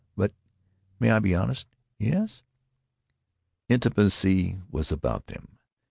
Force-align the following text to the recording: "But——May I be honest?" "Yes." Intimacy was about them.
"But——May 0.17 1.11
I 1.11 1.19
be 1.19 1.35
honest?" 1.35 1.67
"Yes." 1.99 2.41
Intimacy 3.69 4.59
was 4.71 4.91
about 4.91 5.27
them. 5.27 5.59